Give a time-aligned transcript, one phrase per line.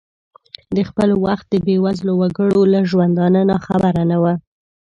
[0.75, 4.33] د خپل وخت د بې وزلو وګړو له ژوندانه ناخبره نه ؤ.